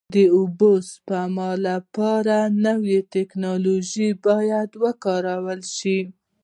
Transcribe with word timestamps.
د 0.15 0.15
اوبو 0.37 0.71
د 0.81 0.85
سپما 0.91 1.49
لپاره 1.67 2.37
نوې 2.65 2.99
ټکنالوژي 3.13 4.09
باید 4.25 4.69
وکارول 4.83 5.61
شي. 5.77 5.99